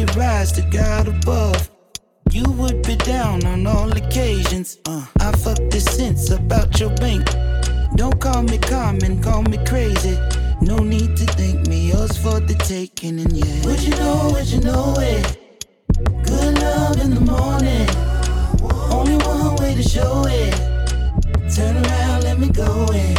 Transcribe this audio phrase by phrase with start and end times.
[0.00, 1.68] It rise to God above.
[2.30, 4.78] You would be down on all occasions.
[4.86, 7.26] Uh, I fuck the sense about your bank.
[7.96, 10.16] Don't call me common, call me crazy.
[10.62, 13.66] No need to thank me, yours for the taking, and yeah.
[13.66, 15.66] Would you know, would you know it?
[16.24, 17.86] Good love in the morning.
[18.90, 20.54] Only one way to show it.
[21.54, 23.18] Turn around, let me go in.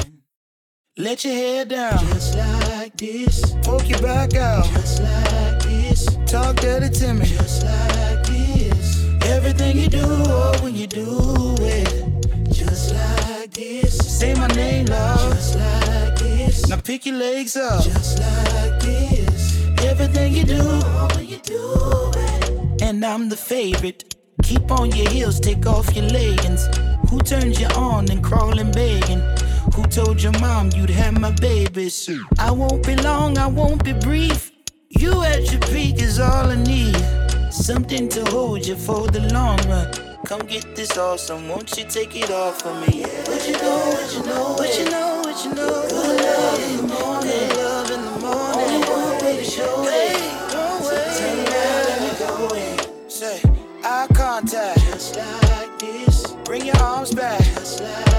[0.97, 3.53] Let your hair down, just like this.
[3.61, 5.60] Poke your back out, just like.
[6.31, 9.05] Talk dirty to me, just like this.
[9.25, 13.97] Everything you do, oh, when you do it, just like this.
[13.97, 16.69] Say my name loud, just like this.
[16.69, 19.67] Now pick your legs up, just like this.
[19.83, 22.81] Everything you do, oh, when you do it.
[22.81, 24.15] And I'm the favorite.
[24.41, 26.69] Keep on your heels, take off your leggings.
[27.09, 29.19] Who turns you on and crawling begging?
[29.75, 32.09] Who told your mom you'd have my babies?
[32.39, 34.50] I won't be long, I won't be brief.
[35.01, 36.95] You at your peak is all I need.
[37.51, 39.91] Something to hold you for the long run.
[40.27, 43.01] Come get this awesome, won't you take it off for me?
[43.25, 45.87] What you know, what you know, what you know, what you know.
[45.89, 48.73] Good love in the morning, love in the morning.
[48.75, 50.17] Only one way to show it.
[51.17, 53.09] Turn around, let me go in.
[53.09, 53.41] Say,
[53.83, 56.31] eye contact, just like this.
[56.45, 58.10] Bring your arms back, just like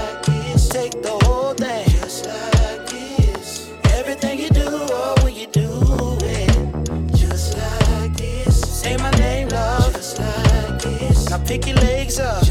[12.15, 12.42] pick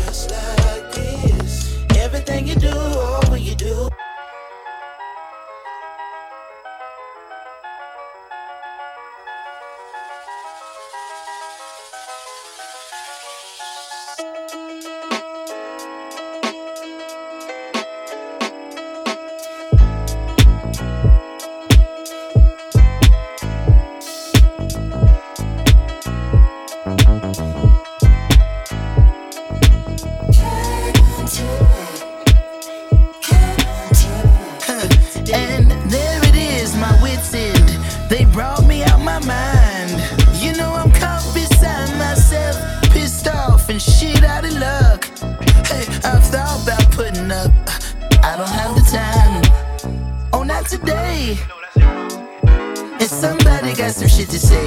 [50.63, 51.39] not today.
[51.77, 54.65] And somebody got some shit to say.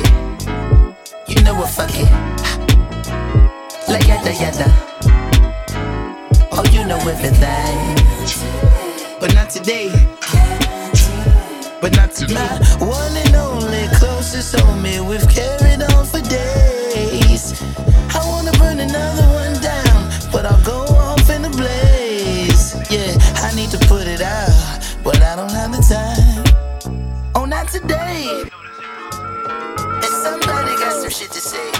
[1.28, 1.70] You know what?
[1.70, 2.10] Fuck it.
[3.88, 4.68] Like yada yada.
[6.52, 7.96] Oh, you know everything.
[9.20, 9.90] But not today.
[11.82, 12.62] But not tonight.
[12.80, 15.08] One and only closest homie.
[15.08, 17.54] We've carried on for days.
[27.80, 27.88] Time.
[27.88, 28.44] Today.
[29.96, 31.72] And somebody got some shit to say.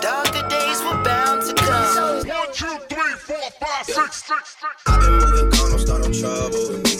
[0.00, 2.26] Darker days were bound to come.
[2.28, 4.82] One, two, three, four, five, six, six, six.
[4.86, 6.91] I've been moving calm, don't start no trouble.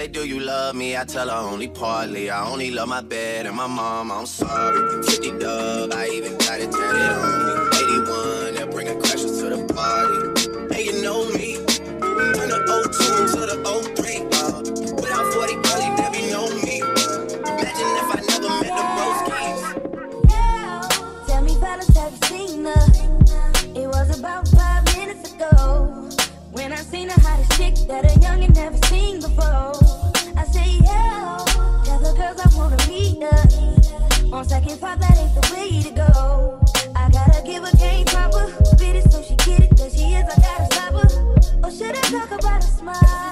[0.00, 0.96] Say, Do you love me?
[0.96, 2.30] I tell her only partly.
[2.30, 4.10] I only love my bed and my mom.
[4.10, 5.02] I'm sorry.
[5.02, 7.52] 50 dub, I even got it tatted on me.
[8.04, 10.74] 81, they'll bring a crashers to the party.
[10.74, 11.56] Hey, you know me.
[12.36, 13.56] Turn the 02 to the
[13.96, 14.16] 03.
[14.38, 14.60] Uh,
[15.02, 16.76] without 40 probably never know me.
[17.50, 19.62] Imagine if I never met the Broskies.
[21.26, 22.84] Tell me, fellas, have you seen her?
[23.80, 26.08] It was about five minutes ago
[26.52, 29.79] when I seen the hottest chick that a youngin' never seen before
[30.52, 31.44] say yeah.
[31.86, 34.32] Never girls I wanna meet up.
[34.32, 36.60] On second thought, that ain't the way to go.
[36.94, 38.46] I gotta give a game proper.
[38.64, 40.24] Spit it so she get it, that she is.
[40.24, 41.66] I gotta stop her.
[41.66, 43.29] Or should I talk about a smile?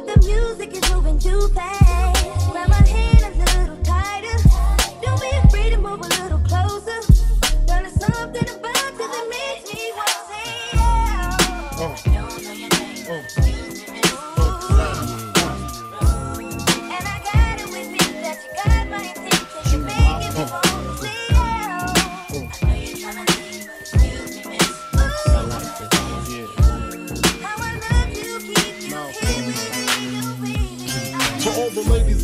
[0.00, 2.50] the music is moving too fast.
[2.50, 4.36] Grab my hand a little tighter.
[5.02, 7.02] Don't be afraid to move a little closer.
[8.00, 10.50] Something about you that makes me want to say.
[11.78, 13.38] Oh.
[13.38, 13.43] oh.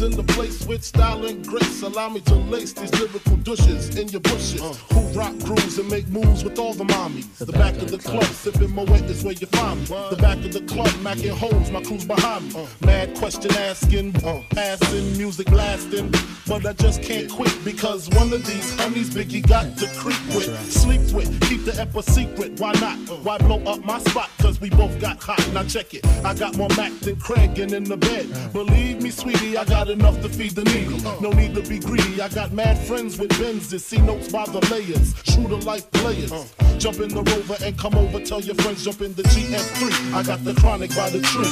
[0.02, 0.29] in the
[1.82, 4.60] allow me to lace these lyrical douches in your bushes.
[4.60, 4.72] Uh.
[4.94, 7.36] Who rock grooves and make moves with all the mommies.
[7.36, 9.86] The, the back, back, of the, club, club, sipping Moet is where you find me.
[9.86, 10.10] What?
[10.10, 12.62] The back of the club, macking holes, my crew's behind me.
[12.62, 12.86] Uh.
[12.86, 14.42] Mad question asking, uh.
[14.50, 16.12] passing, music blasting.
[16.46, 20.48] But I just can't quit because one of these honeys Biggie got to creep with,
[20.48, 20.66] right.
[20.66, 22.58] sleep with, keep the a secret.
[22.58, 22.98] Why not?
[23.24, 24.30] Why blow up my spot?
[24.38, 25.46] Cause we both got hot.
[25.52, 26.06] Now check it.
[26.24, 28.52] I got more Mac than Craig and in the bed.
[28.52, 30.98] Believe me, sweetie, I got enough to feed the needy.
[31.20, 32.20] No need to be greedy.
[32.20, 35.14] I got mad friends with Benzes, see notes by the layers.
[35.22, 36.30] True to life players.
[36.78, 38.20] Jump in the rover and come over.
[38.20, 40.14] Tell your friends, jump in the GS3.
[40.14, 41.50] I got the chronic by the tree.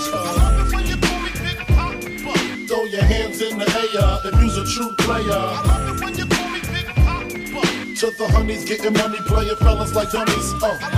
[2.69, 5.33] Throw your hands in the air if you's a true player.
[5.33, 7.95] I love it when you call me Big Poppa.
[7.97, 10.55] To the honeys getting money, playing fellas like dummies.
[10.63, 10.98] Uh.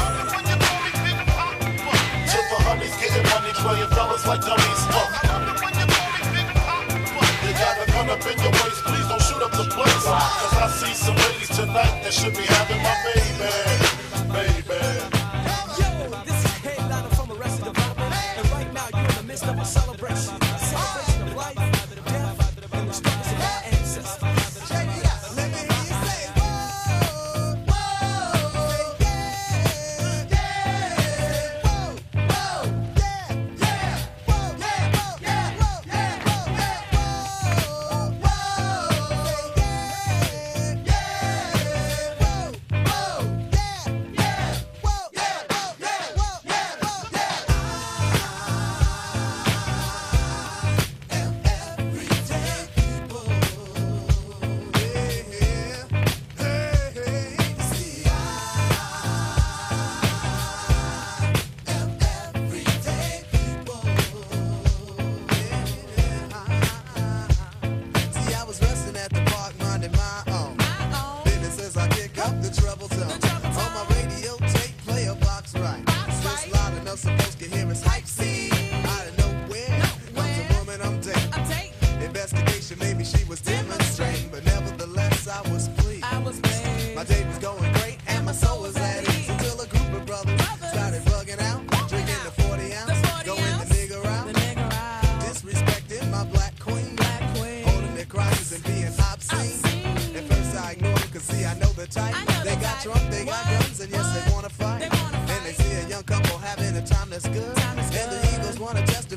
[3.61, 4.81] Playing fellas like dummies.
[4.89, 5.05] Uh.
[7.45, 10.05] You got a gun up in your waist, please don't shoot up the place.
[10.05, 14.00] Cause I see some ladies tonight that should be having my baby,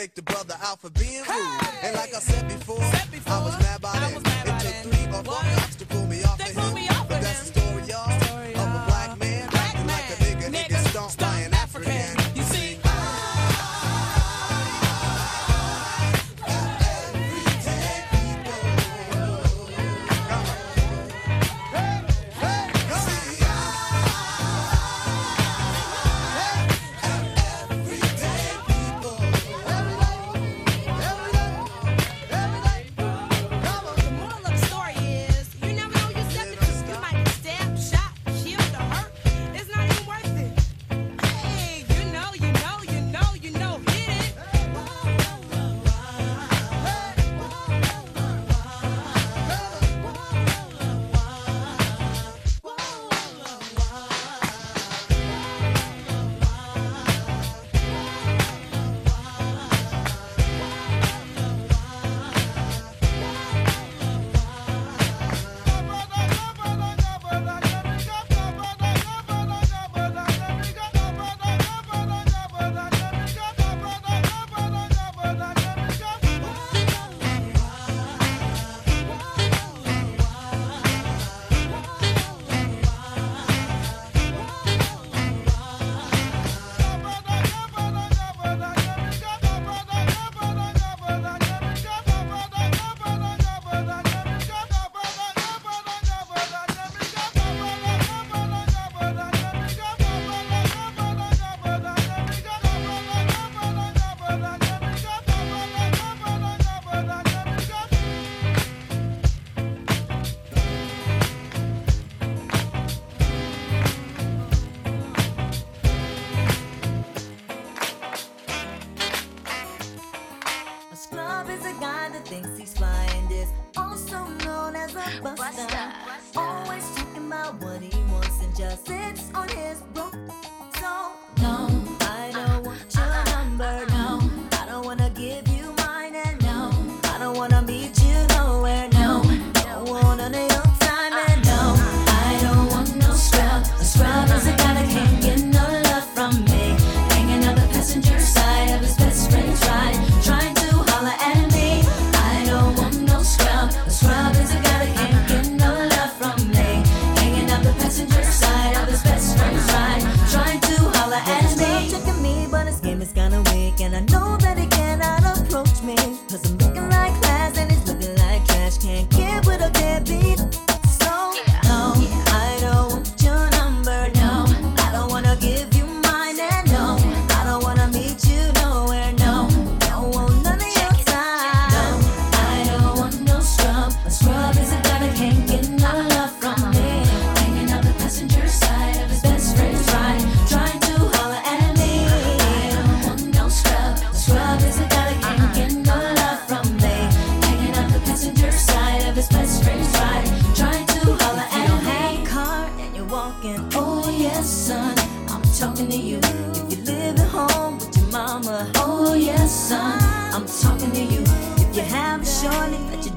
[0.00, 1.69] take the brother out for being rude.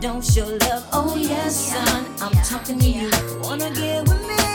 [0.03, 0.85] don't show love.
[0.91, 3.09] Oh yes, son, I'm talking to you.
[3.41, 4.52] Wanna get with me?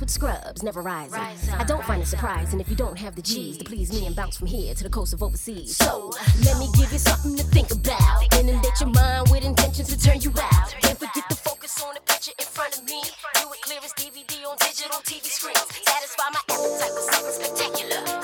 [0.00, 1.18] with scrubs, never rising.
[1.18, 2.66] Rise up, I don't find it surprising up.
[2.66, 4.90] if you don't have the G's to please me and bounce from here to the
[4.90, 5.76] coast of overseas.
[5.76, 6.12] So,
[6.44, 8.24] let me give you something to think about.
[8.38, 10.74] Inundate your mind with intentions to turn you out.
[10.82, 13.00] Can't forget to focus on the picture in front of me.
[13.34, 15.58] Do it clear as DVD on digital TV screens.
[15.84, 18.15] Satisfy my appetite with something spectacular.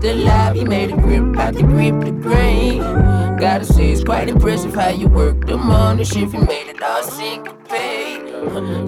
[0.00, 2.78] the lab he made a grip out the grip the grain.
[3.38, 7.02] Gotta say, it's quite impressive how you work the money shift, you made it all
[7.02, 8.26] syncopate.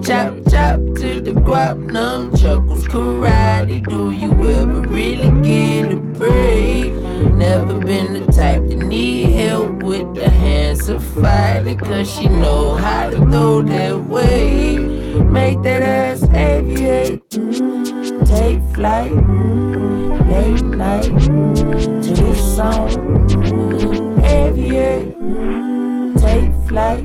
[0.03, 3.87] Chop, chop to the guap, numb chuckles, karate.
[3.87, 6.93] Do you ever really get a break?
[7.33, 12.60] Never been the type to need help with the hands of fighting, cause she knows.
[24.23, 25.15] aviate,
[26.19, 27.03] take flight,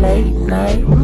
[0.00, 1.01] late night.